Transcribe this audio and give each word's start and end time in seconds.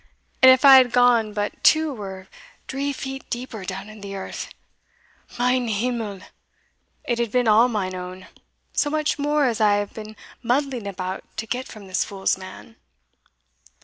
And 0.41 0.51
if 0.51 0.65
I 0.65 0.77
had 0.77 0.91
gone 0.91 1.31
but 1.31 1.63
two 1.63 1.95
or 2.01 2.27
dree 2.65 2.91
feet 2.91 3.29
deeper 3.29 3.63
down 3.65 3.87
in 3.87 4.01
the 4.01 4.15
earth 4.15 4.49
mein 5.37 5.67
himmel! 5.67 6.21
it 7.03 7.19
had 7.19 7.31
been 7.31 7.47
all 7.47 7.67
mine 7.67 7.93
own 7.93 8.25
so 8.73 8.89
much 8.89 9.19
more 9.19 9.45
as 9.45 9.61
I 9.61 9.73
have 9.75 9.93
been 9.93 10.15
muddling 10.41 10.87
about 10.87 11.23
to 11.37 11.45
get 11.45 11.67
from 11.67 11.85
this 11.85 12.03
fool's 12.03 12.35
man." 12.35 12.77